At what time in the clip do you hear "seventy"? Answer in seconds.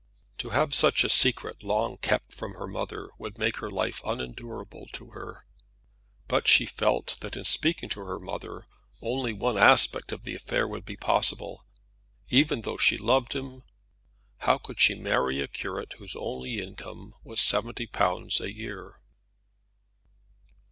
17.39-17.85